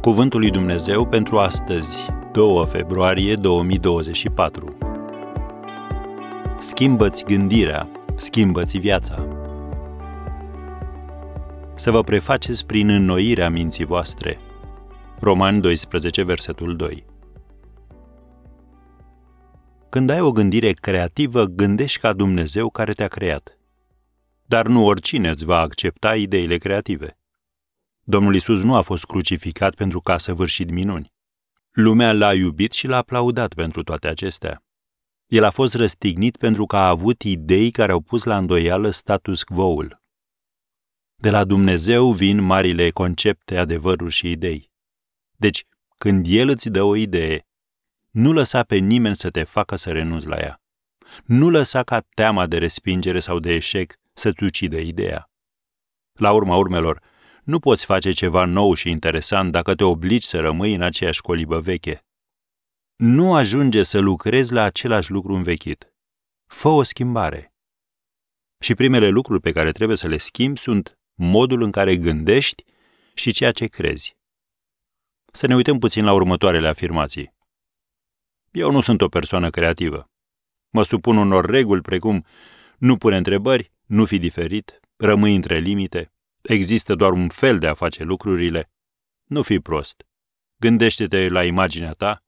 [0.00, 4.76] Cuvântul lui Dumnezeu pentru astăzi, 2 februarie 2024.
[6.58, 9.26] Schimbă-ți gândirea, schimbă-ți viața.
[11.74, 14.38] Să vă prefaceți prin înnoirea minții voastre.
[15.20, 17.04] Roman 12, versetul 2.
[19.88, 23.58] Când ai o gândire creativă, gândești ca Dumnezeu care te-a creat.
[24.46, 27.17] Dar nu oricine îți va accepta ideile creative.
[28.10, 31.12] Domnul Isus nu a fost crucificat pentru ca să vârșit minuni.
[31.70, 34.64] Lumea l-a iubit și l-a aplaudat pentru toate acestea.
[35.26, 39.42] El a fost răstignit pentru că a avut idei care au pus la îndoială status
[39.42, 40.02] quo-ul.
[41.14, 44.70] De la Dumnezeu vin marile concepte, adevăruri și idei.
[45.36, 45.64] Deci,
[45.98, 47.46] când El îți dă o idee,
[48.10, 50.62] nu lăsa pe nimeni să te facă să renunți la ea.
[51.24, 55.30] Nu lăsa ca teama de respingere sau de eșec să-ți ucidă ideea.
[56.12, 57.16] La urma urmelor,
[57.48, 61.60] nu poți face ceva nou și interesant dacă te obligi să rămâi în aceeași colibă
[61.60, 62.04] veche.
[62.96, 65.92] Nu ajunge să lucrezi la același lucru învechit.
[66.46, 67.52] Fă o schimbare.
[68.60, 72.64] Și primele lucruri pe care trebuie să le schimbi sunt modul în care gândești
[73.14, 74.16] și ceea ce crezi.
[75.32, 77.34] Să ne uităm puțin la următoarele afirmații.
[78.50, 80.10] Eu nu sunt o persoană creativă.
[80.70, 82.24] Mă supun unor reguli precum
[82.78, 87.74] nu pune întrebări, nu fi diferit, rămâi între limite, Există doar un fel de a
[87.74, 88.70] face lucrurile.
[89.24, 90.06] Nu fi prost.
[90.56, 92.24] Gândește-te la imaginea ta.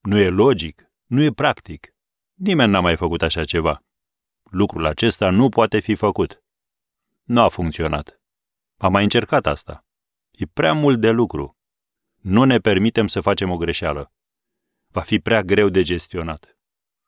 [0.00, 1.94] Nu e logic, nu e practic.
[2.34, 3.84] Nimeni n-a mai făcut așa ceva.
[4.42, 6.42] Lucrul acesta nu poate fi făcut.
[7.22, 8.20] Nu a funcționat.
[8.76, 9.86] Am mai încercat asta.
[10.30, 11.58] E prea mult de lucru.
[12.16, 14.12] Nu ne permitem să facem o greșeală.
[14.88, 16.58] Va fi prea greu de gestionat.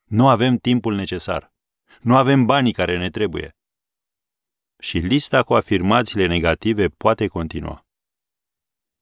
[0.04, 1.52] Nu avem timpul necesar.
[2.00, 3.56] Nu avem banii care ne trebuie
[4.82, 7.86] și lista cu afirmațiile negative poate continua.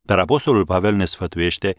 [0.00, 1.77] Dar Apostolul Pavel ne sfătuiește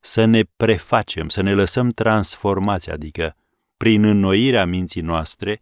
[0.00, 3.36] să ne prefacem, să ne lăsăm transformați, adică
[3.76, 5.60] prin înnoirea minții noastre,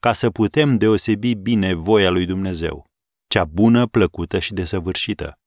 [0.00, 2.90] ca să putem deosebi bine voia lui Dumnezeu,
[3.26, 5.38] cea bună, plăcută și desăvârșită.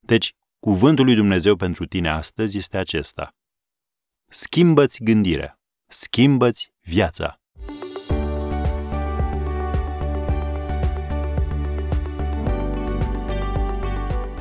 [0.00, 3.34] Deci, cuvântul lui Dumnezeu pentru tine astăzi este acesta.
[4.28, 7.43] Schimbă-ți gândirea, schimbă-ți viața.